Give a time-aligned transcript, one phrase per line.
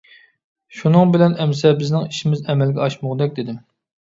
[0.77, 3.63] شۇنىڭ بىلەن، ئەمىسە، بىزنىڭ ئىشىمىز ئەمەلگە ئاشمىغۇدەك دېدىم.